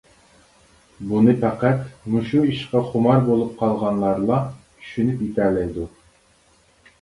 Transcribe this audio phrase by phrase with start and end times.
[1.09, 4.41] بۇنى پەقەت مۇشۇ ئىشقا خۇمار بولۇپ قالغانلارلا
[4.81, 5.87] چۈشىنىپ يېتەلەيدۇ.